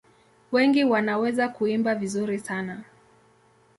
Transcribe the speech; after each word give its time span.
Wengi 0.51 0.83
wanaweza 0.83 1.49
kuimba 1.49 1.95
vizuri 1.95 2.39
sana. 2.39 2.83